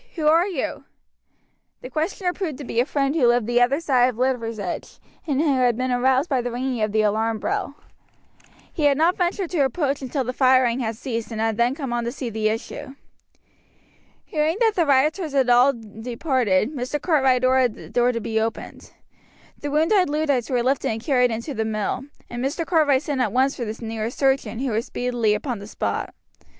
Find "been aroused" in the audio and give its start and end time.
5.77-6.27